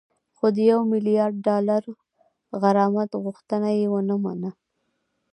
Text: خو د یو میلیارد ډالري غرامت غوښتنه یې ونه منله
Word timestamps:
خو 0.35 0.45
د 0.55 0.57
یو 0.71 0.79
میلیارد 0.91 1.35
ډالري 1.47 1.93
غرامت 2.61 3.11
غوښتنه 3.23 3.69
یې 3.79 3.85
ونه 3.91 4.15
منله 4.23 4.51